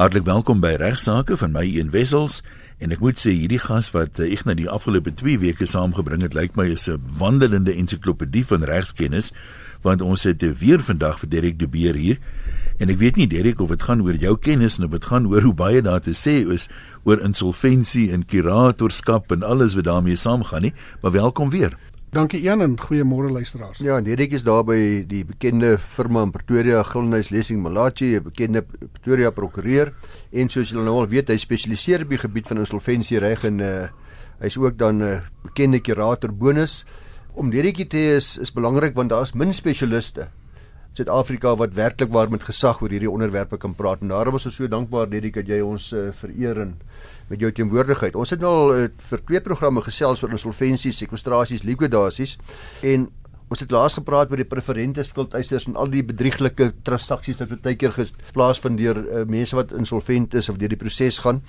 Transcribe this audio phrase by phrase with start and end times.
[0.00, 2.38] Hartlik welkom by Regsake van my een Wessels.
[2.80, 6.32] En ek moet sê hierdie gas wat ek na die afgelope 2 weke saamgebring het
[6.32, 9.28] lyk my is 'n wandelende ensiklopedie van regskennis
[9.82, 12.18] want ons het weer vandag vir Derek de Beer hier.
[12.78, 15.42] En ek weet nie Derek of dit gaan oor jou kennis of dit gaan oor
[15.42, 16.68] hoe baie daar te sê is
[17.04, 20.72] oor insolventie en kuratorskap en alles wat daarmee saamgaan nie
[21.02, 21.76] maar welkom weer
[22.10, 23.78] Dankie Ian en goeiemôre luisteraars.
[23.78, 28.64] Ja, hierdie is daar by die bekende firma in Pretoria, Gilnys Lessing Malachi, 'n bekende
[28.66, 29.92] Pretoria prokureur
[30.32, 33.88] en soos julle nou al weet, hy spesialiseer op die gebied van insolvensiereg en uh,
[34.40, 36.84] hy's ook dan 'n uh, bekende kurator bonus.
[37.34, 40.26] Om hierdie te is is belangrik want daar's min spesialiste
[40.92, 44.02] Suid-Afrika wat werklik waar met gesag oor hierdie onderwerpe kan praat.
[44.02, 46.74] En daarom is ons so dankbaar Dedik dat jy ons uh, vereer en
[47.30, 48.16] met jou teenwoordigheid.
[48.18, 52.36] Ons het nou al uh, vir twee programme gesels oor insolventies, sekwestrasies, likwidasies
[52.82, 53.06] en
[53.50, 57.74] Ons het laas gepraat oor die preferente skuldeisers en al die bedrieglike transaksies wat baie
[57.74, 57.96] keer
[58.30, 61.40] plaasvind deur uh, mense wat insolvent is of deur die proses gaan.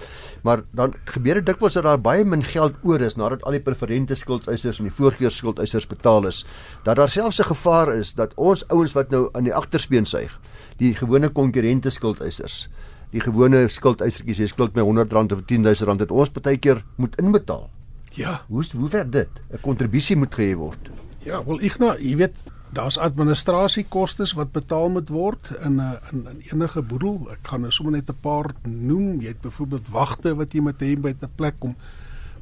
[0.41, 3.62] Maar dan gebeur dit dikwels dat daar baie min geld oor is nadat al die
[3.62, 6.41] preferente skuldeisers en die voorkeur skuldeisers betaal is.
[6.84, 10.40] Dat daar selfs 'n gevaar is dat ons ouens wat nou aan die agterspeen suig,
[10.77, 12.68] die gewone konkurrente skuldeisers
[13.12, 17.70] die gewone skuldeisertjies jy skuld my R100 of R10000 het ons baie keer moet inbetaal.
[18.16, 19.29] Ja, hoe hoe werk dit?
[19.52, 21.10] 'n Kontribusie moet gehê word.
[21.24, 22.38] Ja, wel nou, jy weet,
[22.74, 27.28] daar's administrasiekoste wat betaal moet word in 'n uh, in, in enige boedel.
[27.32, 29.22] Ek gaan nou sommer net 'n paar noem.
[29.22, 31.76] Jy het byvoorbeeld wagte wat jy moet hê by 'n plek om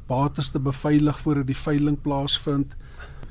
[0.06, 2.74] bates te beveilig voordat die veiling plaasvind.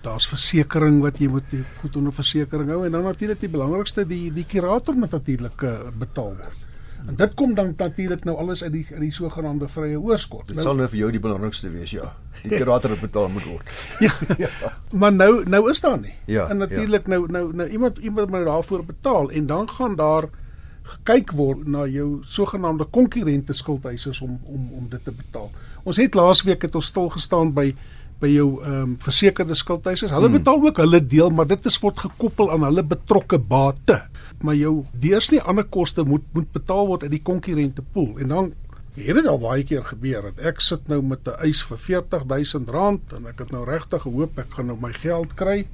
[0.01, 4.31] Daar's versekerings wat jy moet goed onder versekerings hou en dan natuurlik die belangrikste die
[4.33, 6.68] die kurator moet natuurlik uh, betaal word.
[7.07, 10.47] En dit kom dan natuurlik nou alles uit die uit die sogenaamde vrye oorskot.
[10.47, 12.13] Dit nou, sal nou vir jou die belangrikste wees, ja.
[12.43, 13.71] Die kurator het betaal moet word.
[14.05, 14.73] ja, ja.
[14.91, 16.13] Maar nou nou is daar nie.
[16.25, 17.15] Ja, en natuurlik ja.
[17.15, 20.29] nou nou nou iemand iemand moet daarvoor betaal en dan gaan daar
[20.89, 25.51] gekyk word na jou sogenaamde konkurrente skuldeisers om om om dit te betaal.
[25.83, 27.73] Ons het laasweek het ons stil gestaan by
[28.19, 30.11] by jou ehm um, versekerde skuldeisers.
[30.11, 30.39] Hulle hmm.
[30.41, 34.01] betaal ook hulle deel, maar dit is word gekoppel aan hulle betrokke bate.
[34.41, 38.17] Maar jou deursnee ander koste moet moet betaal word uit die konkurrente pool.
[38.19, 38.53] En dan
[38.95, 43.15] het dit al baie keer gebeur dat ek sit nou met 'n eis vir R40000
[43.17, 45.67] en ek het nou regtig gehoop ek gaan nou my geld kry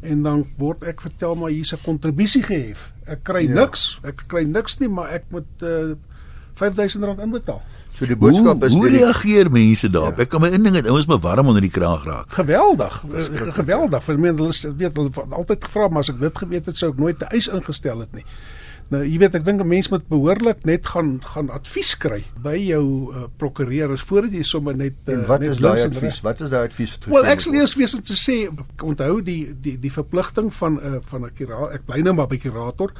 [0.00, 2.92] en dan word ek vertel maar hier's 'n kontribusie gehef.
[3.06, 3.54] Ek kry ja.
[3.54, 4.00] niks.
[4.02, 5.94] Ek kry niks nie, maar ek moet uh,
[6.54, 7.62] R5000 inbetaal.
[7.98, 10.16] So die boodskap hoe, is hoe reageer mense daarop?
[10.16, 10.24] Ja.
[10.24, 12.32] Ek kan my inding het ouens maar warm onder die kraag raak.
[12.32, 13.02] Geweldig.
[13.58, 14.04] Geweldig.
[14.04, 16.98] Vir mense hulle weet hulle altyd gevra maar as ek dit geweet het sou ek
[16.98, 18.26] nooit 'n eis ingestel het nie.
[18.92, 22.56] Nou jy weet ek dink 'n mens moet behoorlik net gaan gaan advies kry by
[22.56, 26.20] jou uh, prokureur as voordat jy sommer net uh, en wat net is daai advies?
[26.20, 28.36] Wat is daai advies wat Wel ek sal eers wees om te sê
[28.82, 32.28] onthou die die die verpligting van 'n uh, van 'n kurator ek bly nou maar
[32.28, 32.92] by kurator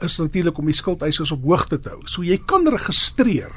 [0.00, 2.00] is natuurlik om die skuldeisers op hoogte te hou.
[2.04, 3.52] So jy kan registreer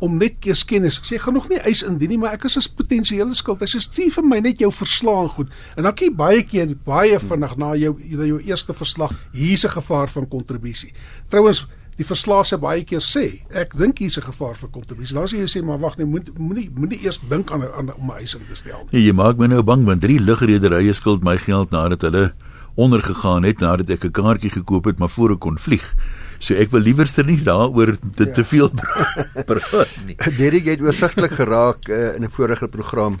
[0.00, 0.98] om net eers kennis.
[0.98, 3.60] Ek sê gaan nog nie eis indien nie, maar ek is 'n potensiële skuld.
[3.60, 5.48] Hy sê stuur vir my net jou verslag goed.
[5.76, 9.12] En dan kyk baie keer baie vinnig na jou na jou eerste verslag.
[9.32, 10.92] Hier's 'n gevaar van kontribusie.
[11.28, 15.14] Trouwens Die verslae se baie keer sê, ek dink hier's 'n gevaar vir kontribusie.
[15.14, 18.10] Dan sê jy sê maar wag nee, moet moenie moenie eers dink aan aan om
[18.10, 19.00] 'n eis in te stel nie.
[19.00, 22.34] Ja, jy maak my nou bang want drie lugrederye skuld my geld nadat hulle
[22.74, 25.94] ondergegaan het nadat ek 'n kaartjie gekoop het maar voor ek kon vlieg.
[26.44, 28.32] So ek wil liewerster nie daaroor te, ja.
[28.36, 28.68] te veel
[29.48, 30.16] praat nie.
[30.36, 33.18] Derek het oorsigtelik geraak uh, in 'n vorige program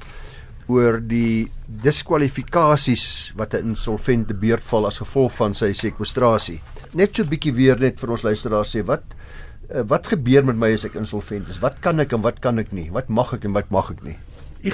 [0.68, 6.60] oor die diskwalifikasies wat 'n insolvente beurtval as gevolg van sy sekwestrasie.
[6.92, 9.04] Net so 'n bietjie weer net vir ons luisteraars sê wat
[9.72, 11.60] uh, wat gebeur met my as ek insolvent is?
[11.60, 12.90] Wat kan ek en wat kan ek nie?
[12.92, 14.16] Wat mag ek en wat mag ek nie?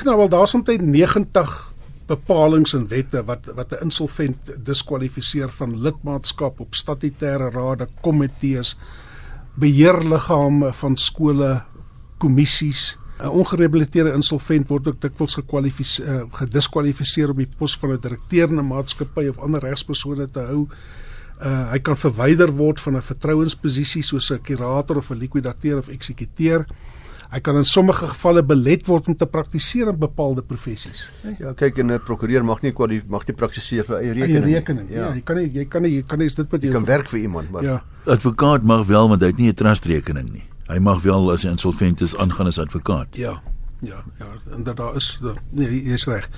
[0.05, 1.75] Nou wel daarsoms 90
[2.11, 8.77] bepalinge en wette wat wat 'n insolvent diskwalifiseer van lidmaatskap op statutêre rade, komitees,
[9.55, 11.63] beheerliggame van skole,
[12.19, 12.99] kommissies.
[13.21, 18.49] 'n Ongerehabiliteerde insolvent word ook dikwels gekwalifiseer uh, gediskwalifiseer op die pos van 'n direkteur
[18.49, 20.69] in 'n maatskappy of ander regspersone te hou.
[21.41, 25.89] Uh, hy kan verwyder word van 'n vertrouensposisie soos 'n kurator of 'n likwidateur of
[25.89, 26.67] eksekuteur.
[27.31, 31.05] Hy kan in sommige gevalle belet word om te praktiseer in bepaalde professies.
[31.39, 34.45] Ja, kyk en 'n prokureur mag nie kwali mag nie praktiseer vir eie rekening.
[34.45, 34.89] Eie rekening.
[34.91, 35.07] Ja.
[35.09, 37.09] ja, jy kan nie jy kan nie jy kan nie dit met jy kan werk
[37.09, 37.83] vir iemand, maar Ja.
[38.07, 40.45] Advokaat mag wel, maar hy het nie 'n trust rekening nie.
[40.69, 43.17] Hy mag wel as 'n insolvent is aangaan as advokaat.
[43.17, 43.43] Ja.
[43.83, 46.29] Ja, ja, en dat daar is dat, nee, jy is reg.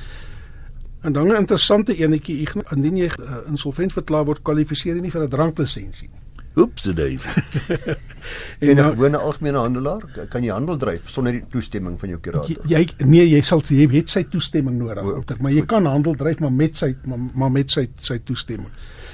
[1.01, 5.23] En dan 'n interessante enetjie, indien jy uh, insolvent verklaar word, kwalifiseer jy nie vir
[5.23, 6.21] 'n dranklisensie nie.
[6.57, 7.29] Oeps, daisy.
[8.61, 12.69] en 'n gewone algemene handelaar kan jy handel dryf sonder die toestemming van jou kurator.
[12.69, 15.37] Jy nee, jy sal jy het sy toestemming nodig, o, okay.
[15.41, 18.69] maar jy kan handel dryf maar met sy maar, maar met sy sy toestemming.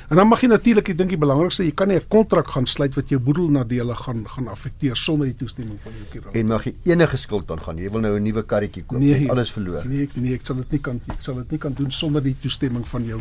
[0.09, 2.67] En dan mag jy natuurlik, ek dink die belangrikste, jy kan nie 'n kontrak gaan
[2.67, 6.41] sluit wat jou boedel nadele gaan gaan affekteer sonder die toestemming van jou kurator.
[6.41, 7.79] En mag jy enige skuld aangaan.
[7.79, 9.87] Jy wil nou 'n nuwe karretjie koop, nee, alles verloor.
[9.87, 12.37] Nee, nee, ek sal dit nie kan ek sal dit nie kan doen sonder die
[12.41, 13.21] toestemming van jou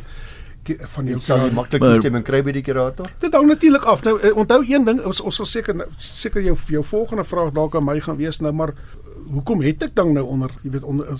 [0.95, 3.09] van jou sal jy maklik toestemming kry by die kurator?
[3.19, 4.03] Dit hang natuurlik af.
[4.03, 7.75] Nou eh, onthou een ding, ons ons sal seker seker jou jou volgende vraag dalk
[7.75, 8.73] aan my gaan wees nou, maar
[9.27, 11.13] hoekom het ek dan nou onder, jy weet onder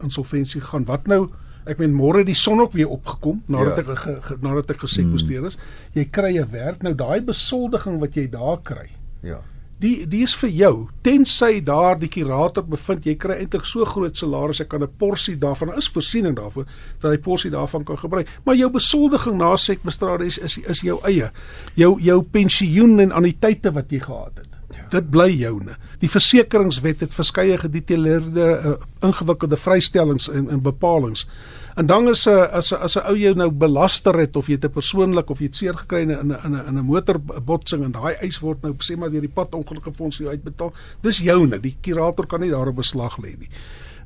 [0.00, 0.84] insolventie gaan?
[0.84, 1.28] Wat nou
[1.68, 3.82] Ek meen môre die son ook weer opgekom nadat ja.
[3.82, 5.58] ek ge, ge, nadat ek gesê posteer is.
[5.58, 5.90] Hmm.
[5.98, 6.82] Jy kry 'n werk.
[6.82, 8.88] Nou daai besoldiging wat jy daar kry.
[9.20, 9.42] Ja.
[9.80, 10.74] Die die is vir jou.
[11.04, 15.36] Tensy daar die kurator bevind jy kry eintlik so groot salaris ek kan 'n porsie
[15.36, 16.66] daarvan is voorsiening daarvoor
[17.00, 18.28] dat jy porsie daarvan kan gebruik.
[18.44, 21.30] Maar jou besoldiging na sekbestrade is is is jou eie.
[21.74, 24.48] Jou jou pensioen en anniteite wat jy gehad het.
[24.70, 24.86] Ja.
[24.90, 25.76] Dit bly joune.
[25.98, 31.26] Die versekeringswet het verskeie gedetailleerde uh, ingewikkelde vrystellings en en bepalinge.
[31.74, 34.54] En dan is 'n as 'n as 'n ou jou nou belaster het of jy
[34.54, 37.84] het 'n persoonlik of jy het seer gekry in 'n in 'n in 'n motorbotsing
[37.84, 40.72] en daai eis word nou sê maar deur die pad ongelukkige fonds jou uitbetaal.
[41.00, 41.60] Dis joune.
[41.60, 43.48] Die kurator kan nie daarop beslag lê nie.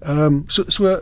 [0.04, 0.98] Ehm um, so so uh,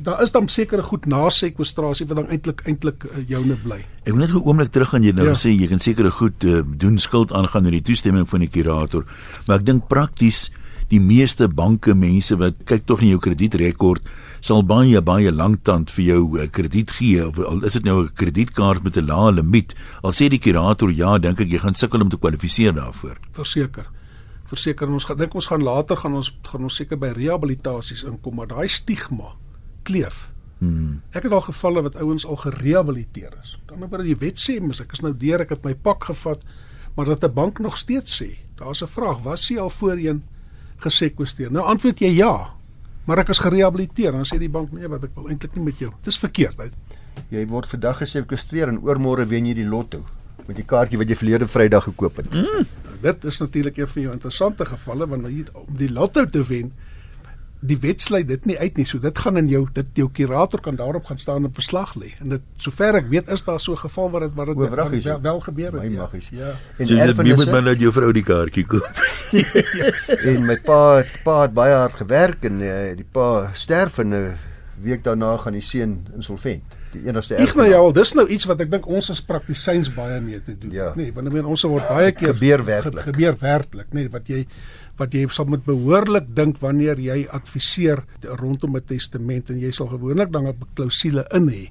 [0.00, 3.82] daar is dan sekere goed na sekwestrasie wat dan eintlik eintlik uh, joune bly.
[4.04, 5.34] Ek wil net 'n oomblik terug gaan jy nou ja.
[5.34, 9.04] sê jy kan sekere goed uh, doen skuld aangaan met die toestemming van die kurator,
[9.46, 10.50] maar ek dink prakties
[10.88, 14.02] die meeste banke mense wat kyk tog in jou kredietrekord
[14.46, 18.14] sal baie baie lanktand vir jou uh, krediet gee of al is dit nou 'n
[18.14, 22.00] kredietkaart met 'n lae limiet al sê die kurator ja dink ek jy gaan sukkel
[22.00, 23.86] om te kwalifiseer daarvoor verseker
[24.50, 28.36] verseker ons gaan dink ons gaan later gaan ons gaan ons seker by rehabilitasies inkom
[28.38, 29.34] maar daai stigma
[29.86, 30.30] kleef.
[30.58, 31.02] Hmm.
[31.12, 33.56] Ek het al gevalle wat ouens al gerehabiliteer is.
[33.68, 36.42] Dan moet jy wet sê mens ek is nou deur ek het my pak gevat
[36.96, 40.24] maar dat 'n bank nog steeds sê daar's 'n vraag was jy al voorheen
[40.78, 41.52] gesekweesteer?
[41.52, 42.55] Nou antwoord jy ja.
[43.06, 45.82] Maar ek is gerehabiliteer dan sê die bank nee wat ek wil eintlik nie met
[45.82, 45.92] jou.
[46.06, 46.58] Dis verkeerd.
[46.60, 46.74] Uit.
[47.30, 50.02] Jy word vandag gesekweesteer en oormôre wen jy die lotto
[50.46, 52.34] met die kaartjie wat jy verlede Vrydag gekoop het.
[52.34, 52.66] Mm
[53.00, 56.72] dit is natuurlik een van jou interessante gevalle want om die lotto te wen
[57.66, 60.60] die wet sluit dit nie uit nie so dit gaan in jou dit jou kurator
[60.64, 63.72] kan daarop gaan staan en verslag lê en dit sover ek weet is daar so
[63.72, 66.02] 'n geval waar dit waar dit wel, wel gebeur het ja.
[66.02, 66.28] Magies.
[66.28, 68.96] ja en so, jy moet maar net jou vrou die kaartjie koop
[70.28, 74.12] en my pa pa het baie hard gewerk en uh, die pa sterf en 'n
[74.12, 74.32] uh,
[74.82, 77.50] week daarna gaan die seun insolvent die enigste erf.
[77.50, 80.56] Ek nou ja, dis nou iets wat ek dink ons as praktisyns baie mee te
[80.58, 80.72] doen.
[80.74, 80.90] Ja.
[80.98, 83.02] Nee, want ek meen ons word baie keer gebeur werklik.
[83.02, 84.44] Ge, gebeur werklik, nee, wat jy
[84.96, 89.86] wat jy sal moet behoorlik dink wanneer jy adviseer rondom 'n testament en jy sal
[89.86, 91.70] gewoonlik dan 'n klousule in hê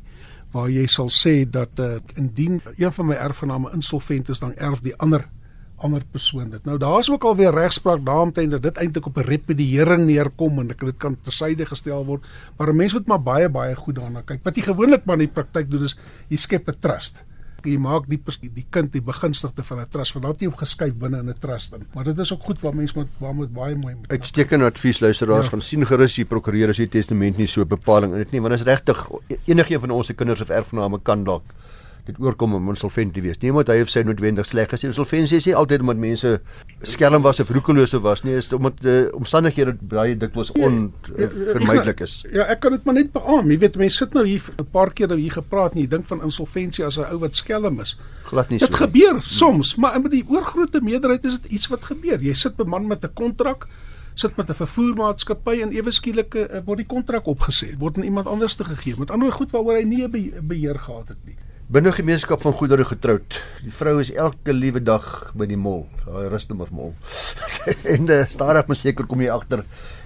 [0.54, 4.82] waar jy sal sê dat uh, indien een van my erfgename insolvent is dan erf
[4.82, 5.28] die ander
[5.84, 6.64] ander persoon dit.
[6.66, 10.98] Nou daar's ook alweer regspraak daaromtrent dat dit eintlik op 'n repudiering neerkom en dit
[10.98, 12.24] kan tersyde gestel word.
[12.58, 14.44] Maar 'n mens moet maar baie baie goed daarna kyk.
[14.44, 15.98] Wat jy gewoonlik maar in die praktyk doen is
[16.30, 17.24] jy skep 'n trust.
[17.66, 18.20] Jy maak die
[18.54, 21.30] die kind die begunstigde van 'n trust want dan het jy hom geskuif binne in
[21.30, 21.86] 'n trust in.
[21.94, 24.12] Maar dit is ook goed waar mense moet waar moet baie mooi moet.
[24.12, 25.52] Uitstekende advies luisteraars ja.
[25.52, 28.54] gaan sien gerus die prokureur as die testament nie so bepaling in dit nie want
[28.54, 29.10] dit is regtig
[29.46, 31.44] enige een van ons se kinders of erfgename kan dalk
[32.06, 33.40] dit oorkom om insolvent te wees.
[33.42, 34.92] Nie omdat hy of sy noodwendig sleg is nie.
[34.92, 36.34] Insolventie is nie altyd omdat mense
[36.86, 42.06] skelm was of roekelose was nie, is omdat die uh, omstandighede baie dikwels onvermydelik ja,
[42.06, 42.16] ja, is.
[42.34, 43.50] Ja, ek kan dit maar net beamoen.
[43.56, 46.06] Jy weet mense sit nou hier 'n paar keer nou hier gepraat en jy dink
[46.12, 47.98] van insolventie as 'n ou wat skelm is.
[48.30, 48.68] Glad nie so.
[48.68, 52.22] Dit gebeur soms, maar in die oorgrootste meerderheid is dit iets wat gebeur.
[52.22, 53.68] Jy sit beman met 'n kontrak
[54.16, 58.28] sit met 'n vervoermaatskappy en ewe skielik uh, word die kontrak opgesê word aan iemand
[58.28, 60.08] anders te gegee met ander goed waaroor hy nie
[60.42, 61.36] beheer gehad het nie
[61.66, 63.40] binne gemeenskap van goedere getroud.
[63.66, 66.94] Die vrou is elke liewe dag by die mall, daai Rustenburg mall.
[67.96, 69.66] en uh, stadig maar seker kom jy agter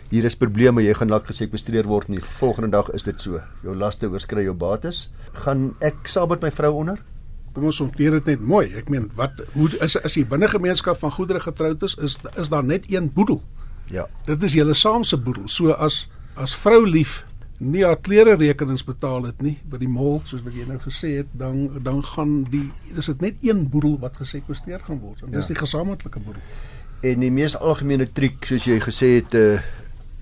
[0.09, 2.21] hier is probleme, jy gaan dalk gesekwestreer word nie.
[2.39, 3.41] Volgende dag is dit so.
[3.65, 5.09] Jou laste oorskry jou bates.
[5.43, 7.03] Gaan ek saam met my vrou onder?
[7.53, 8.65] Kom ons ontleer dit net mooi.
[8.79, 12.49] Ek meen wat hoe is as jy binne gemeenskap van goedere getroud is, is is
[12.49, 13.43] daar net een boedel.
[13.91, 14.07] Ja.
[14.25, 15.49] Dit is julle saam se boedel.
[15.51, 16.05] So as
[16.39, 17.19] as vrou lief
[17.59, 21.17] nie haar klere rekenings betaal het nie by die mall soos wat jy nou gesê
[21.19, 25.33] het dan dan gaan die dis dit net een boedel wat gesekwesteer gaan word en
[25.33, 25.53] dis ja.
[25.53, 26.41] die gesamentlike boedel.
[27.03, 29.59] En die mees algemene triek soos jy gesê het uh,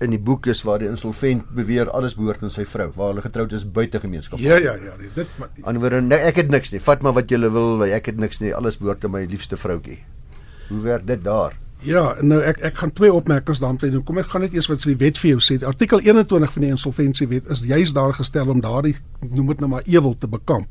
[0.02, 3.22] in die boek is waar die insolvent beweer alles behoort aan sy vrou waar hulle
[3.22, 4.42] getroud is buite gemeenskap.
[4.42, 7.38] Ja ja ja nee, dit anderswoorde nee, ek het niks nie vat maar wat jy
[7.46, 10.02] wil ek het niks nie alles behoort aan my liefste vroutjie
[10.68, 11.54] hoe werk dit daar
[11.86, 14.02] Ja, nou ek ek gaan twee opmerkings daarmee doen.
[14.04, 15.60] Kom ek gaan net eers wat die wet vir jou sê.
[15.66, 18.96] Artikel 21 van die insolventiewet is juis daar gestel om daardie
[19.30, 20.66] noem dit nou maar ewel te bekamp.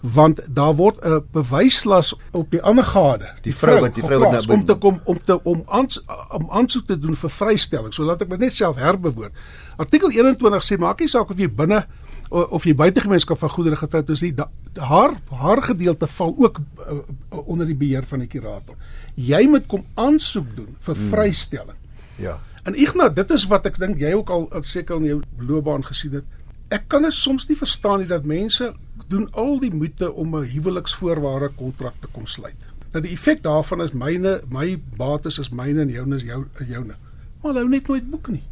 [0.00, 4.30] want daar word 'n bewyslas op die ander gade Die vrou wat- die vrou wat
[4.46, 7.92] nou om te kom om te om aans, om aansoek te doen vir vrystelling.
[7.94, 9.32] So laat ek dit net self herbewoord.
[9.76, 11.84] Artikel 21 sê maak nie saak of jy binne
[12.30, 16.58] of jy buite gemeenskap van goedere getroud is nie, da, haar haar gedeelte val ook
[16.58, 16.98] uh,
[17.46, 18.76] onder die beheer van die kurator.
[19.14, 21.08] Jy moet kom aansoek doen vir Hmm.
[21.08, 21.76] vrystelling.
[22.16, 22.38] Ja.
[22.64, 25.84] En Ignas, dit is wat ek dink jy ook al al seker in jou loopbaan
[25.84, 26.24] gesien het.
[26.68, 28.74] Ek kan dit soms nie verstaan nie dat mense
[29.08, 32.56] doen al die moeite om 'n huweliksvoorwaarde kontrak te kom sluit.
[32.92, 36.94] Nou die effek daarvan is myne, my bates is myne en joune is jou joune.
[37.42, 38.42] Maar hulle hou net nooit boek nie.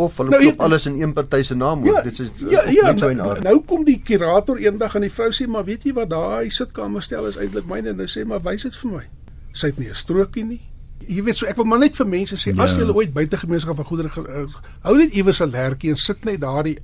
[0.00, 2.02] Of hulle Nou, nou, klop jy- alles in een party se naam oor.
[2.06, 3.42] Dit is ja, ook ja net so in nou, aard.
[3.44, 7.02] nou kom die kurator eendag en die vrou sê maar weet jy wat daai sitkamer
[7.02, 9.04] stel is eintlik myne hy sê maar wys dit vir my.
[9.52, 10.60] Sy het nie 'n strokie nie.
[11.08, 12.62] Jy weet so ek wil maar net vir mense sê Ja.
[12.62, 14.46] as jy ooit buite gemeenskap van goedere uh,
[14.82, 16.78] hou net iewers 'n lertjie en sit net daardie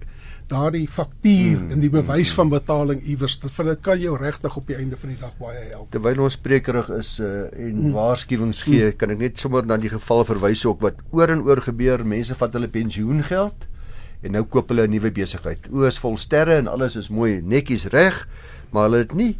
[0.48, 1.70] daardie faktuur Hmm.
[1.72, 4.96] en die bewys van betaling iewers dit van dit kan jou regtig op die einde
[4.96, 5.90] van die dag baie help.
[5.90, 7.92] Terwyl ons sprekerig is uh, en Hmm.
[7.92, 11.60] waarskuwings gee, kan ek net sommer na die geval verwys ook wat oor en oor
[11.62, 12.04] gebeur.
[12.06, 13.66] Mense vat hulle pensioengeld
[14.22, 15.68] en nou koop hulle 'n nuwe besigheid.
[15.72, 18.26] O, is vol sterre en alles is mooi netjies reg,
[18.72, 19.36] maar hulle het nie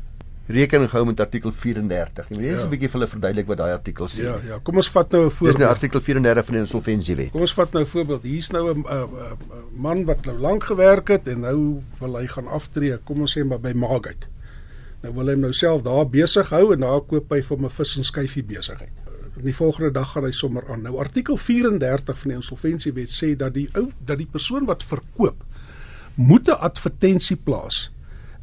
[0.48, 2.28] rekening gehou met artikel 34.
[2.28, 2.64] Jy moet Ja.
[2.64, 4.22] 'n bietjie vir hulle verduidelik wat daai artikel sê.
[4.22, 5.68] Ja, ja, kom ons vat nou 'n Dis nou voorbeeld.
[5.70, 7.30] artikel 34 van die insolventiewet.
[7.30, 8.22] Kom ons vat nou 'n voorbeeld.
[8.22, 12.26] Hier's nou 'n 'n- 'n man wat nou lank gewerk het en nou wil hy
[12.26, 12.96] gaan aftree.
[13.04, 14.26] Kom ons sê maar by Magate.
[15.02, 17.68] Nou wil hy hom nou self daar besig hou en daar koop hy vir 'n
[17.70, 18.92] vis en skyfie besigheid.
[19.42, 20.82] Die volgende dag gaan hy sommer aan.
[20.82, 25.44] Nou artikel 34 van die insolventiewet sê dat die ou dat die persoon wat verkoop
[26.14, 27.90] moet 'n advertensie plaas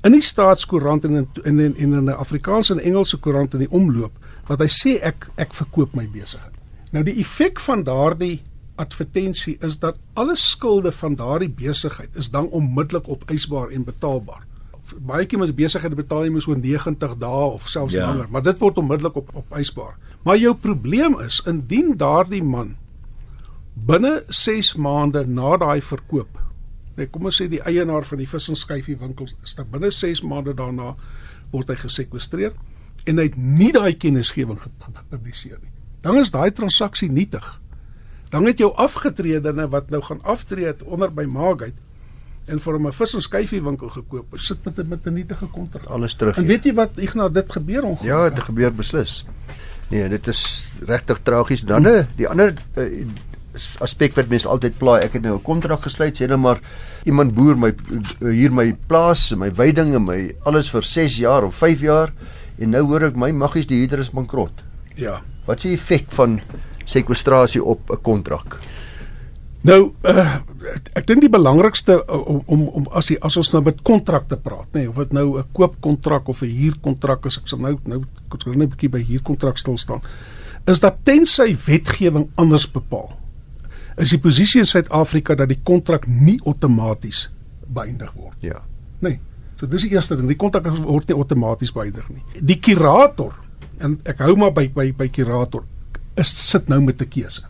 [0.03, 3.60] in die staatskoerant en in en in, en in 'n Afrikaanse en Engelse koerant in
[3.60, 4.12] die omloop
[4.48, 6.53] wat hy sê ek ek verkoop my besigheid.
[6.91, 8.41] Nou die effek van daardie
[8.75, 14.45] advertensie is dat alle skulde van daardie besigheid is dan onmiddellik opeisbaar en betaalbaar.
[15.00, 18.07] Baie keer met besighede betaal jy mos oor 90 dae of selfs Ja.
[18.07, 19.98] langer, maar dit word onmiddellik op opeisbaar.
[20.24, 22.75] Maar jou probleem is indien daardie man
[23.74, 26.39] binne 6 maande na daai verkoop
[26.95, 29.89] Nee, kom ons sê die eienaar van die vis en skyfie winkel is dan binne
[29.91, 30.95] 6 maande daarna
[31.51, 32.53] word hy gesekwestreer
[33.05, 35.71] en hy het nie daai kennisgewing ge- ge- gepubliseer nie.
[36.01, 37.59] Dan is daai transaksie nietig.
[38.29, 41.79] Dan het jou afgetredene wat nou gaan aftree het onder by Magate
[42.47, 45.45] en vir hom 'n vis en skyfie winkel gekoop, sit met 'n met 'n nietige
[45.45, 45.85] kontrak.
[45.85, 46.38] Alles terug.
[46.38, 48.05] En weet jy wat Ignas dit gebeur ongelukkig?
[48.05, 49.25] Ja, dit gebeur beslis.
[49.89, 51.62] Nee, dit is regtig tragies.
[51.62, 53.05] Dan eh, die ander uh,
[53.79, 56.60] aspek wat mense altyd pla, ek het nou 'n kontrak gesluit, sê nou maar
[57.05, 61.43] iemand boer my uh, hier my plaas, my weiding en my alles vir 6 jaar
[61.43, 62.13] of 5 jaar
[62.60, 64.63] en nou hoor ek my maggies die huurder is bankrot.
[64.95, 65.22] Ja.
[65.45, 66.41] Wat is die effek van
[66.86, 68.60] sekwestrasie op 'n kontrak?
[69.63, 70.36] Nou uh,
[70.74, 73.79] ek, ek dink die belangrikste uh, om om om as jy as ons nou met
[73.81, 77.60] kontrakte praat, nê, nee, of dit nou 'n koopkontrak of 'n huurkontrak is, ek sal
[77.60, 80.01] nou nou wil net 'n bietjie by huurkontrak stil staan.
[80.67, 83.15] Is dat tensy wetgewing anders bepaal,
[83.97, 87.27] is die posisie in Suid-Afrika dat die kontrak nie outomaties
[87.73, 88.38] beëindig word.
[88.41, 88.62] Ja.
[89.03, 89.19] Nee.
[89.59, 92.23] So dis die eerste ding, die kontrak word nie outomaties beëindig nie.
[92.41, 93.35] Die kurator
[93.83, 95.65] en ek hou maar by by by kurator
[96.19, 97.43] is sit nou met 'n keuse.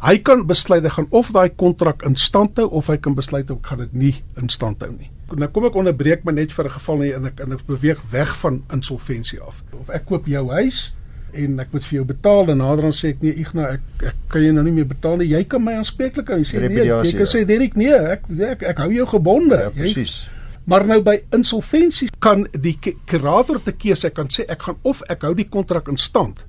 [0.00, 3.50] Hy kan besluit hy gaan of daai kontrak in stand hou of hy kan besluit
[3.50, 5.10] ek gaan dit nie in stand hou nie.
[5.34, 8.00] Nou kom ek onderbreek my net vir 'n geval nie en ek en ek beweeg
[8.10, 9.64] weg van insolventie af.
[9.80, 10.92] Of ek koop jou huis
[11.36, 14.22] en ek moet vir jou betaal en nader dan sê ek nee Ignas ek ek
[14.32, 15.28] kan jou nou nie meer betaal nie.
[15.32, 16.38] Jy kan my aanspreeklik hou.
[16.42, 17.32] Jy sê nee, jy kan ja.
[17.34, 19.60] sê Derek nee, ek ek, ek hou jou gebonde.
[19.66, 20.24] Ja, presies.
[20.66, 22.74] Maar nou by insolventie kan die
[23.06, 26.42] kurator te keuse, kan sê ek gaan of ek hou die kontrak in stand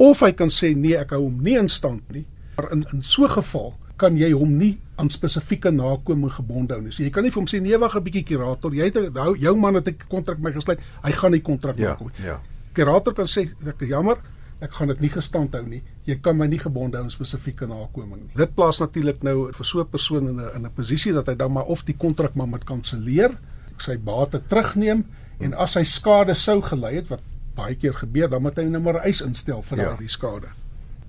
[0.00, 2.24] of hy kan sê nee, ek hou hom nie in stand nie.
[2.56, 6.82] Maar in in so 'n geval kan jy hom nie aan spesifieke nakoming gebonde hou
[6.82, 6.92] nie.
[6.92, 8.96] So jy kan nie vir hom sê nee, wag 'n bietjie kurator, jy het
[9.40, 12.10] jou man het 'n kontrak met my gesluit, hy gaan die kontrak Ja, nakom.
[12.22, 12.40] ja.
[12.72, 14.18] Kurator kan sê ek jammer,
[14.60, 15.82] ek gaan dit nie gestand hou nie.
[16.06, 18.30] Jy kan my nie gebonde hou aan spesifieke nakoming nie.
[18.36, 21.34] Dit plaas natuurlik nou vir so 'n persoon in 'n in 'n posisie dat hy
[21.34, 23.38] dan maar of die kontrak maar moet kanselleer,
[23.78, 25.04] sy bate terugneem
[25.40, 27.20] en as hy skade sou gelei het wat
[27.56, 29.84] baie keer gebeur, dan moet hy nou maar 'n eis instel vir Ja.
[29.84, 30.48] daardie skade.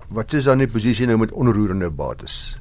[0.08, 2.56] Wat is dan die posisie nou met onroerende bates?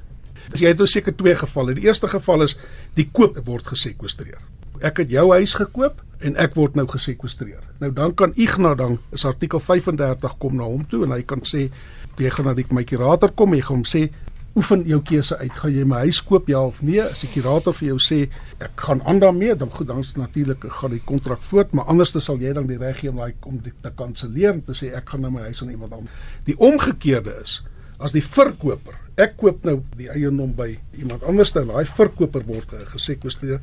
[0.53, 1.74] Jy het nou seker twee gevalle.
[1.74, 2.58] Die eerste geval is
[2.96, 4.39] die koop word gesekwestreer.
[4.81, 7.61] Ek het jou huis gekoop en ek word nou gesekwestreer.
[7.81, 11.41] Nou dan kan Ignas dan is artikel 35 kom na hom toe en hy kan
[11.45, 11.69] sê
[12.17, 14.09] jy gaan na die kurator kom en jy gaan hom sê
[14.57, 15.53] oefen jou keuse uit.
[15.55, 17.00] Gaan jy my huis koop ja of nee?
[17.01, 18.19] As die kurator vir jou sê
[18.59, 22.41] ek gaan aan daarmee, dan goed, dan natuurlik gaan die kontrak voort, maar anders sal
[22.41, 25.13] jy dan die reg hê om daai om dit te kanselleer en te sê ek
[25.13, 26.27] gaan nou my huis aan iemand anders.
[26.50, 27.61] Die omgekeerde is
[28.01, 32.73] as die verkoper ek koop nou die eiendom by iemand anders en daai verkoper word
[32.75, 33.61] uh, gesekwestreer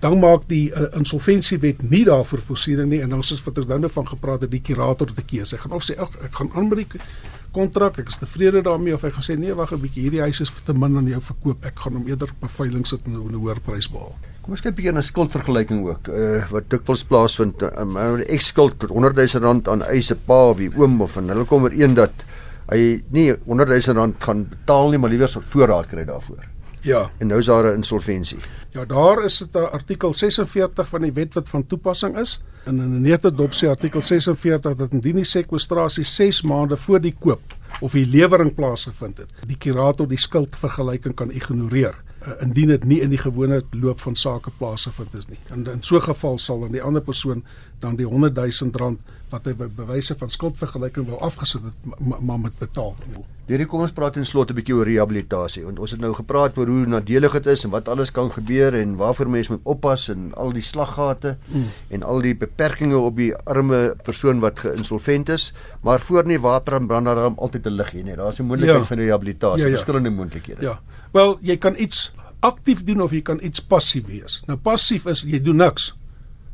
[0.00, 3.88] dan maak die uh, insolventiewet nie daarvoor voorsiening nie en dan soos wat ons nou
[3.88, 5.56] van gepraat het die kurator te keuse.
[5.56, 7.00] Hy gaan of sê ek, ek gaan aan met die
[7.56, 10.40] kontrak, ek is tevrede daarmee of hy gaan sê nee, wag 'n bietjie, hierdie huis
[10.44, 11.64] is te min aan jou verkoop.
[11.64, 14.14] Ek gaan hom eerder op 'n veiling sit en 'n hoër prys behaal.
[14.42, 16.08] Kom ons kyk 'n bietjie na skuldvergelyking ook.
[16.08, 20.70] Uh wat dikwels plaasvind, uh, ek skuld 100 000 rand aan eie pa of die
[20.76, 22.12] oom of en hulle kom ooreen dat
[22.68, 26.55] hy nie 100 000 rand gaan betaal nie, maar liewer so voorraad kry daarvoor.
[26.86, 27.10] Ja.
[27.18, 28.38] En nou is daar 'n insolventie.
[28.70, 32.42] Ja, daar is dit artikel 46 van die wet wat van toepassing is.
[32.64, 37.16] En in 'n netedop sê artikel 46 dat indien die sekwestrasie 6 maande voor die
[37.18, 41.94] koop of die lewering plaasgevind het, die kurator die skuldvergelyking kan ignoreer
[42.26, 45.38] uh, indien dit nie in die gewone loop van sake plaasgevind is nie.
[45.50, 47.44] En in so 'n geval sal dan die ander persoon
[47.80, 48.98] dan die 100 000 rand
[49.30, 52.94] wat hy by bewyse van skuldvergelyking wou afgesit het maar ma moet betaal.
[53.46, 56.58] Hierdie kom ons praat in slot 'n bietjie oor rehabilitasie want ons het nou gepraat
[56.58, 60.08] oor hoe nadelig dit is en wat alles kan gebeur en waarvoor mense moet oppas
[60.08, 61.68] en al die slaggate mm.
[61.88, 65.52] en al die beperkings op die arme persoon wat geïnsolvent is,
[65.82, 68.16] maar voor nie water en brand daar altyd 'n lig hier nie.
[68.16, 68.84] Daar's 'n moontlikheid ja.
[68.84, 69.74] van rehabilitasie, ja, ja.
[69.74, 70.62] verskillende moontlikhede.
[70.62, 70.80] Ja.
[71.16, 72.10] Wel, jy kan iets
[72.44, 74.42] aktief doen of jy kan iets passief wees.
[74.50, 75.94] Nou passief is jy doen niks.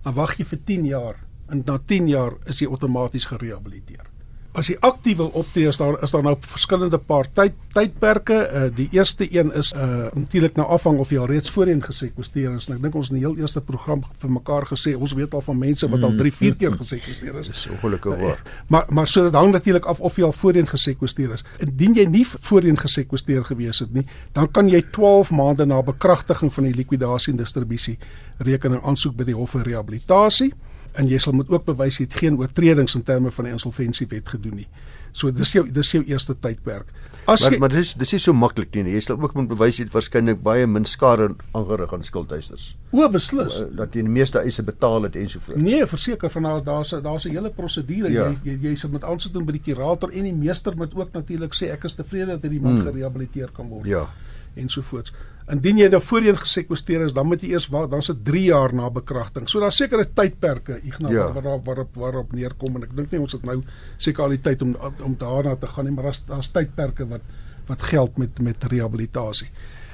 [0.05, 1.19] Dan wag jy vir 10 jaar
[1.51, 4.12] en na 10 jaar is jy outomaties gerehabiliteer
[4.59, 8.37] as jy aktief wil optree is daar is daar nou verskillende paar tyd tydperke.
[8.37, 12.57] Uh, die eerste een is uh natuurlik nou afhang of jy al reeds voorheen gesekwesteer
[12.59, 12.67] is.
[12.69, 15.45] En ek dink ons in die heel eerste program vir mekaar gesê ons weet al
[15.47, 17.49] van mense wat al 3, 4 keer gesekwesteer is.
[17.49, 18.43] Dis ongelukkig waar.
[18.43, 21.47] Uh, maar maar so dit hang natuurlik af of jy al voorheen gesekwesteer is.
[21.65, 24.05] Indien jy nie voorheen gesekwesteer gewees het nie,
[24.37, 27.97] dan kan jy 12 maande na bekragtiging van die likwidasie en distribusie
[28.39, 30.53] rekening aansoek by die hof vir rehabilitasie
[30.95, 34.29] en jy sal moet ook bewys jy het geen oortredings in terme van die insolventiewet
[34.29, 34.69] gedoen nie.
[35.13, 36.89] So dis jou dis jou eerste tydperk.
[37.29, 38.95] As maar, jy, maar dis dis is so maklik nie.
[38.97, 42.73] Jy sal ook moet bewys jy het waarskynlik baie min skade aangerig aan skuldeisers.
[42.91, 43.61] O, beslis.
[43.77, 45.61] Dat jy die meeste eise betaal het en so voort.
[45.61, 48.11] Nee, verseker van daar daar's daar's 'n hele prosedure.
[48.11, 48.33] Ja.
[48.43, 51.13] Jy jy jy sal moet aansoek doen by die kurator en die meester moet ook
[51.13, 52.87] natuurlik sê ek is tevrede dat hierdie man hmm.
[52.87, 53.87] gerehabiliteer kan word.
[53.87, 54.09] Ja.
[54.55, 55.13] En so voort.
[55.51, 58.75] Indien jy nou voorheen gesekwesteer is, dan moet jy eers wag, dan se 3 jaar
[58.75, 59.49] na bekragting.
[59.51, 61.27] So daar's sekere tydperke, Ignas, ja.
[61.35, 63.59] waarop waarop waarop neerkom en ek dink nie ons het nou
[63.97, 67.27] seker al die tyd om om daarna te gaan nie, maar daar's daar's tydperke wat
[67.67, 69.51] wat geld met met rehabilitasie.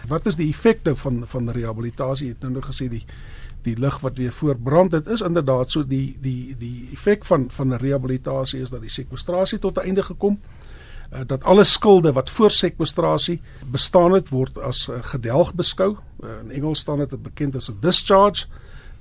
[0.09, 2.29] Wat is die effekte van van rehabilitasie?
[2.29, 3.05] Jy het nou nog gesê die
[3.65, 7.75] die lig wat weer voorbrand dit is inderdaad so die die die effek van van
[7.75, 10.58] rehabilitasie is dat die sekwestrasie tot 'n einde gekom het
[11.13, 13.41] uh, dat alle skulde wat voor sekwestrasie
[13.71, 15.97] bestaan het word as uh, gedelg beskou.
[16.21, 18.47] Uh, in Engels staan dit bekend as 'n discharge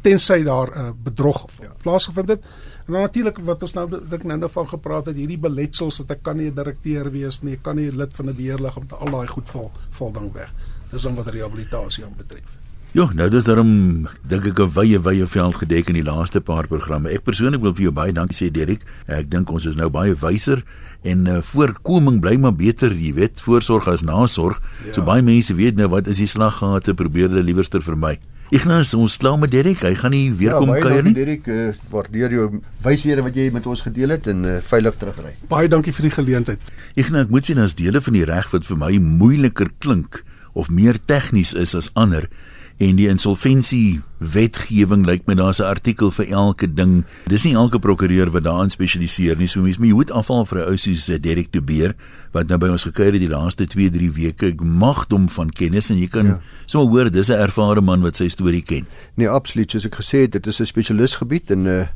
[0.02, 1.74] tensy daar 'n uh, bedrog ja.
[1.82, 2.44] plaasgevind het.
[2.86, 6.12] En dan natuurlik wat ons nou dink nou nou van gepraat het, hierdie beletsels dat
[6.12, 9.12] ek kan nie 'n direkteur wees nie, ek kan nie lid van 'n beheerliggaam al
[9.12, 10.54] daai goed val val dan weg.
[10.92, 12.67] Dis dan wat rehabilitasie aanbetref.
[12.96, 16.68] Ja, nou dis daarom dink ek 'n wye wye veld gedek in die laaste paar
[16.68, 17.10] programme.
[17.10, 18.82] Ek persoonlik wil vir jou baie dankie sê Derek.
[19.08, 20.64] Ek dink ons is nou baie wyser
[21.04, 24.62] en uh, voorkoming bly maar beter, jy weet, voorsorg as nasorg.
[24.86, 24.94] Ja.
[24.94, 28.20] So baie mense weet nou wat is die slaggate, probeer hulle liewerster vermy.
[28.50, 29.82] Ignas, ons klaar met Derek.
[29.84, 31.14] Hy gaan nie weer ja, kom kuier nie.
[31.14, 35.36] Derek, uh, waardeer jou wyshede wat jy met ons gedeel het en uh, veilig terugry.
[35.50, 36.60] Baie dankie vir die geleentheid.
[36.96, 40.24] Ignas, ek moet sê nou as dele van die reg wat vir my moeiliker klink
[40.54, 42.30] of meer tegnies is as ander
[42.78, 47.06] en die insolventie wetgewing lyk my daar's 'n artikel vir elke ding.
[47.26, 49.48] Dis nie elke prokureur wat daarin spesialiseer nie.
[49.48, 51.96] So mens moet afval vir 'n ou soos eh, Derek de Beer
[52.32, 54.48] wat nou by ons gekuier het die laaste 2-3 weke.
[54.48, 56.40] Ek magdom van kennis en jy kan ja.
[56.66, 58.86] sommer hoor dis 'n ervare man wat sy storie ken.
[59.16, 61.88] Nee, absoluut, soos ek gesê het, dit is 'n spesialisgebied en uh,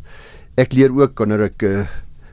[0.57, 1.85] ek leer ook wanneer ek uh,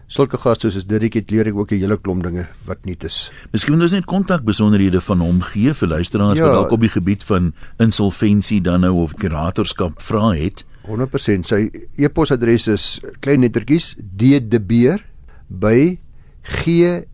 [0.09, 3.31] sulke gaste soos Dirk het leer ek ook 'n hele klomp dinge wat nuut is.
[3.53, 6.81] Miskien moet ons net kontak besonderhede van hom gee vir luisteraars ja, wat dalk op
[6.81, 10.64] die gebied van insolventie dan nou of kuratorskap vra het.
[10.88, 15.05] 100% sy e-posadres is klein lettertjies ddbeer
[15.49, 15.99] by
[16.42, 17.05] g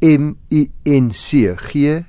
[0.00, 2.04] m i n c g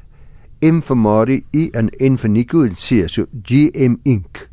[0.61, 4.49] m vir Marie i en n vir Nico en c so gm inc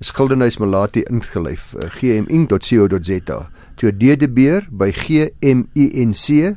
[0.00, 3.38] skildernis malati ingelyf uh, gminc.co.za
[3.80, 6.50] toe ddbeer by gminc.co.za.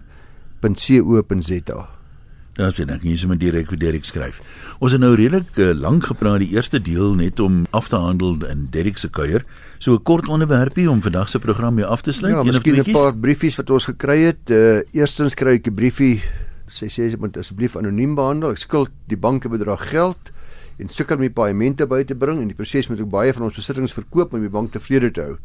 [2.53, 4.38] Daar sien ek hier sommer direk vir Derek skryf.
[4.77, 8.36] Ons het nou redelik uh, lank gepraat die eerste deel net om af te handel
[8.45, 9.41] in Derek se kuier.
[9.79, 12.36] So 'n kort onderwerpie om vandag se program mee af te sluit.
[12.36, 14.49] Ja, miskien 'n paar briefies wat ons gekry het.
[14.49, 16.21] Uh, eerstens kry ek 'n briefie
[16.67, 18.51] sê sê jy moet asseblief anoniem behandel.
[18.51, 20.31] Ek skuld die banke bedrag geld
[20.77, 23.43] en sukkel om die paemente by te bring en die proses moet ook baie van
[23.43, 25.38] ons besittings verkoop om die bank tevrede te hou.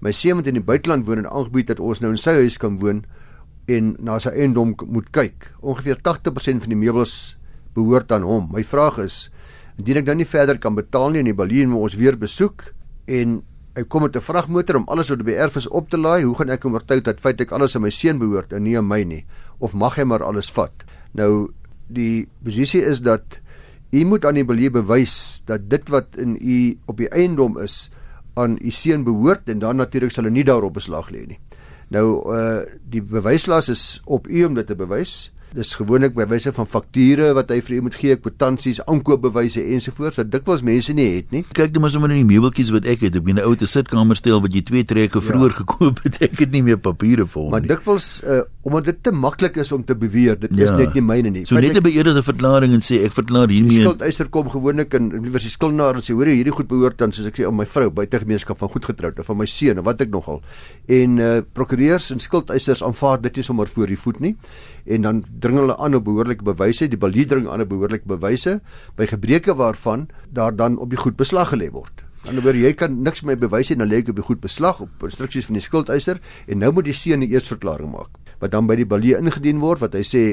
[0.00, 2.58] My seun wat in die buiteland woon en aangebied dat ons nou in sy huis
[2.58, 3.04] kan woon
[3.66, 5.52] en na sy eiendom moet kyk.
[5.60, 7.36] Ongeveer 80% van die meubels
[7.74, 8.50] behoort aan hom.
[8.52, 9.30] My vraag is
[9.74, 12.68] Indien ek dan nie verder kan betaal nie en die balie moet ons weer besoek
[13.10, 13.40] en
[13.74, 16.34] hy kom met 'n vragmotor om alles wat by erf is op te laai, hoe
[16.34, 19.02] gaan ek hom oortuig dat feitelik alles aan my seun behoort en nie aan my
[19.02, 19.26] nie?
[19.58, 20.84] Of mag hy maar alles vat?
[21.12, 21.50] Nou
[21.88, 23.40] die posisie is dat
[23.90, 27.90] u moet aan die balie bewys dat dit wat in u op die eiendom is
[28.34, 31.38] aan u seun behoort en dan natuurlik sal hy nie daarop beslag lê nie.
[31.88, 36.50] Nou uh die bewyslas is op u om dit te bewys dis gewoonlik by wyse
[36.54, 41.06] van fakture wat hy vir u moet gee, kwitansies, aankoopbewyse ensovoorts wat dikwels mense nie
[41.16, 41.44] het nie.
[41.54, 43.68] Kyk net maar sommer in die meubeltjies wat ek het, ek het 'n ou te
[43.70, 45.58] sitkamerstel wat jy twee trekke vroeër ja.
[45.62, 46.20] gekoop het.
[46.22, 47.54] Ek het nie meer papiere vir hom nie.
[47.54, 50.64] Maar dikwels uh, omdat dit te maklik is om te beweer, dit ja.
[50.64, 51.42] is net nie myne nie.
[51.44, 53.76] So net 'n beëerde verklaring en sê ek verklaar hiermee.
[53.76, 57.12] Die skuldeiser kom gewoonlik in liewer die skuldenaar en sê hoor hierdie goed behoort dan
[57.12, 59.78] soos ek sê aan my vrou buite gemeenskap van goed getroud of van my seun
[59.78, 60.40] of wat ek nogal.
[60.88, 64.36] En uh, prokureurs en skuldeisers aanvaar dit nie sommer voor die voet nie
[64.86, 68.60] en dan dring hulle aan op behoorlike bewyse, die balie dring aan op behoorlike bewyse
[68.96, 72.00] by gebreke waarvan daar dan op die goed beslag gelê word.
[72.24, 75.04] Anderswoorde jy kan niks my bewys nie, dan lê ek op die goed beslag op
[75.04, 78.68] instruksies van die skuldeiser en nou moet die seun die eers verklaring maak wat dan
[78.68, 80.24] by die balie ingedien word wat hy sê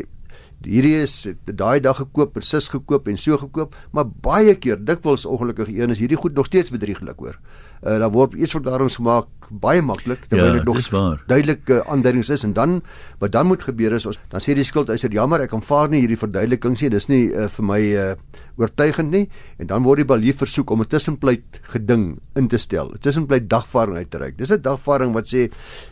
[0.62, 1.16] hierdie is
[1.48, 6.02] daai dag gekoop, presies gekoop en so gekoop, maar baie keer dikwels ongelukkig een is
[6.04, 7.40] hierdie goed nog steeds bedrieglik hoor.
[7.82, 12.44] Uh daar word eers verklaringe gemaak baie maklik terwyl dit ja, nog duidelike aanduidings is.
[12.46, 12.76] En dan
[13.20, 16.20] wat dan moet gebeur is ons dan sê die skuldeiser jammer ek aanvaar nie hierdie
[16.20, 18.14] verduidelikings nie dis nie uh, vir my uh,
[18.62, 19.26] oortuigend nie.
[19.58, 23.50] En dan word die balie versoek om 'n tussenpleit geding in te stel 'n tussenpleit
[23.50, 24.38] dagvaarding uit te reik.
[24.38, 25.50] Dis 'n dagvaarding wat sê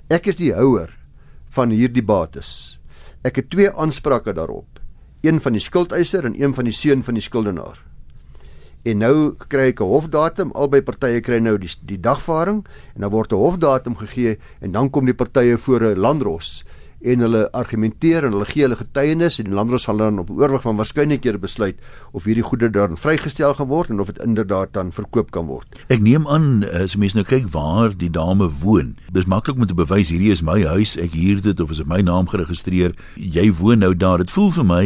[0.09, 0.98] ek is die houer
[1.49, 2.79] van hierdie bates
[3.19, 4.79] Ek het twee aansprake daarop.
[5.27, 7.81] Een van die skuldeiser en een van die seun van die skuldenaar.
[8.87, 13.11] En nou kry ek 'n hofdatum, albei partye kry nou die die dagvaarding en dan
[13.11, 16.63] word 'n hofdatum gegee en dan kom die partye voor 'n landros
[17.01, 20.63] en hulle argumenteer en hulle gee hulle getuienis en die landros sal dan op oorwig
[20.65, 21.77] van waarskynlikhede besluit
[22.11, 25.79] of hierdie goedere dan vrygestel gaan word en of dit inderdaad dan verkoop kan word.
[25.87, 29.77] Ek neem aan as mense nou kyk waar die dame woon, dis maklik om te
[29.77, 32.95] bewys hierdie is my huis, ek huur dit of is op my naam geregistreer.
[33.15, 34.19] Jy woon nou daar.
[34.19, 34.83] Dit voel vir my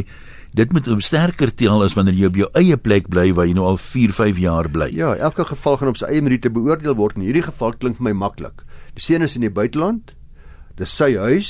[0.53, 3.55] dit moet om sterker tel as wanneer jy op jou eie plek bly waar jy
[3.57, 4.91] nou al 4, 5 jaar bly.
[4.93, 7.17] Ja, elke geval gaan op sy eie meriete beoordeel word.
[7.17, 8.61] In hierdie geval klink vir my maklik.
[8.93, 10.13] Die seun is in die buiteland.
[10.77, 11.49] Dis sy huis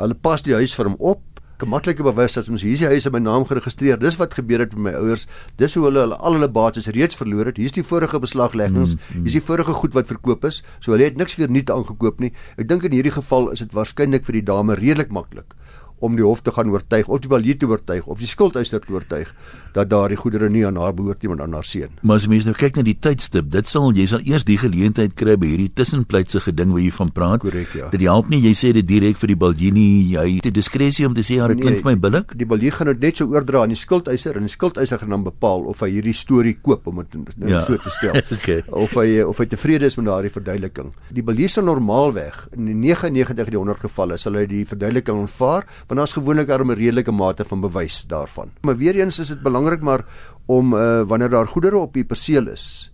[0.00, 1.26] Hulle pas die huis vir hom op.
[1.60, 3.98] Maklike bewys dat ons hierdie huis in my naam geregistreer.
[4.00, 5.26] Dis wat gebeur het met my ouers.
[5.60, 7.60] Dis hoe hulle, hulle al hulle bates reeds verloor het.
[7.60, 8.94] Hier's die vorige beslagleggings.
[8.96, 9.26] Mm, mm.
[9.26, 10.62] Hier's die vorige goed wat verkoop is.
[10.80, 12.32] So hulle het niks weer nuut aangekoop nie.
[12.56, 15.52] Ek dink in hierdie geval is dit waarskynlik vir die dame redelik maklik
[16.00, 18.92] om die hof te gaan oortuig of die balie te oortuig of die skuldeiser te
[18.92, 19.32] oortuig
[19.74, 21.92] dat daardie goedere nie aan haar behoort nie maar aan haar seun.
[22.02, 25.14] Maar as mens nou kyk na die tydstip, dit sal jy sal eers die geleentheid
[25.18, 27.42] kry by hierdie tussenpleitse geding wat jy van praat.
[27.44, 27.90] Korrek, ja.
[27.92, 31.06] Dit help nie jy sê dit direk vir die balie nie, jy het die diskresie
[31.06, 32.34] om te sê haar nee, kind vir my billik.
[32.40, 35.26] Die balie gaan dit net so oordra aan die skuldeiser en die skuldeiser gaan dan
[35.26, 37.62] bepaal of hy hierdie storie koop om dit nou ja.
[37.66, 38.18] so te stel.
[38.36, 38.60] okay.
[38.74, 40.90] Of hy of hy tevrede is met daardie verduideliking.
[41.14, 45.98] Die balie sal normaalweg in 99 die 100 gevalle sal hy die verduideliking aanvaar want
[45.98, 48.50] daar's gewoonlik 'n redelike mate van bewys daarvan.
[48.62, 50.04] Maar weer eens is dit belangrik maar
[50.46, 52.92] om uh, wanneer daar goedere op u perseel is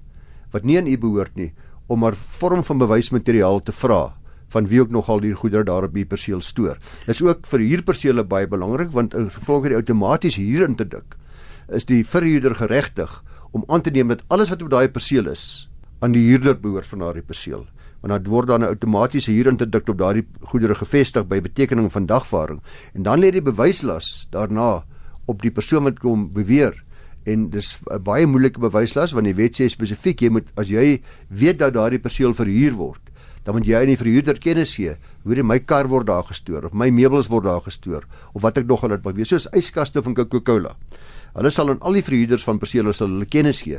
[0.50, 1.52] wat nie aan u behoort nie,
[1.86, 4.16] om 'n vorm van bewysmateriaal te vra
[4.48, 6.78] van wie ook nogal die goedere daar op u perseel stoor.
[7.06, 10.76] Dit is ook vir huurpersele baie belangrik want in gevolg van die outomaties huur in
[10.76, 11.16] te dik,
[11.68, 15.68] is die verhuurder geregtig om aan te neem dat alles wat op daai perseel is
[15.98, 17.66] aan die huurder behoort van daardie perseel
[18.00, 22.60] want dan word dan 'n outomatiese huurinterdikte op daardie goedere gevestig by betekening van dagvaarding.
[22.94, 24.84] En dan lê die bewyslas daarna
[25.26, 26.84] op die persoon wat kom beweer.
[27.24, 31.02] En dis 'n baie moeilike bewyslas want die wet sê spesifiek jy moet as jy
[31.28, 33.00] weet dat daardie perseel verhuur word
[33.46, 36.74] dan moet jy aan die verhuurder kennis gee hoe my kar word daar gestoor of
[36.74, 38.02] my meubels word daar gestoor
[38.34, 40.74] of wat ek nog al dit mag wees soos yskaste van Coca-Cola.
[41.36, 43.78] Hulle sal aan al die verhuurders van persele sal hulle kennis gee.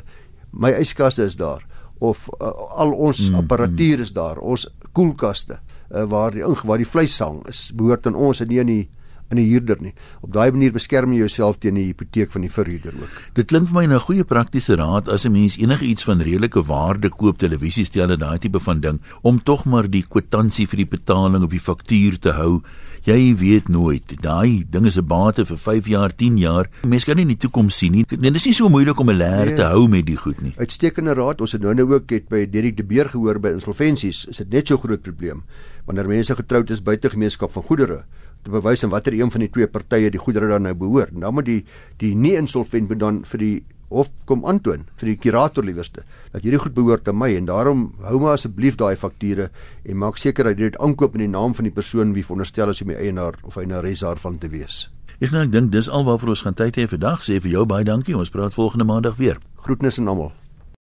[0.55, 1.65] My yskaste is daar
[1.99, 2.51] of uh,
[2.83, 7.41] al ons mm, apparatuur is daar, ons koelkaste uh, waar die waar die vleis hang
[7.49, 8.85] is behoort aan ons en nie aan die
[9.29, 9.93] aan die huurder nie.
[10.21, 13.21] Op daai manier beskerm jy jouself teen die hipoteek van die verhuurder ook.
[13.33, 16.61] Dit klink vir my 'n goeie praktiese raad as 'n mens enige iets van redelike
[16.63, 21.43] waarde koop, televisiestelle, daai tipe van ding, om tog maar die kwitansie vir die betaling
[21.43, 22.61] op die faktuur te hou
[23.07, 24.15] jy weet nooit.
[24.21, 26.69] Daai ding is 'n bate vir 5 jaar, 10 jaar.
[26.83, 28.05] Mense kan nie in die toekoms sien nie.
[28.09, 30.41] Nee, dit is nie so moeilik om 'n leer nee, te hou met die goed
[30.41, 30.53] nie.
[30.57, 31.41] Uitstekende raad.
[31.41, 34.25] Ons het nou nou ook het by Derek de Beer gehoor by insolventies.
[34.25, 35.43] Is dit net so groot probleem
[35.85, 38.03] wanneer mense getroud is buite gemeenskap van goedere
[38.43, 41.13] te bewys en watter een van die twee partye die goedere dan nou behoort.
[41.13, 41.63] Nou moet die
[41.97, 43.55] die nie insolvent moet dan vir die
[43.89, 47.85] hof kom aantoon vir die kurator liewerste dat hierdie goed behoort aan my en daarom
[48.03, 49.47] hou maar asseblief daai fakture
[49.85, 52.73] en maak seker dat jy dit aankoop in die naam van die persoon wie veronderstel
[52.73, 54.87] is om die eienaar of eienares daarvan te wees.
[55.17, 57.23] Ek nou ek dink dis alwaar vir ons gaan tyd hê vandag.
[57.25, 58.13] Sê vir jou baie dankie.
[58.13, 59.39] Ons praat volgende maandag weer.
[59.65, 60.35] Groetnisse aan almal.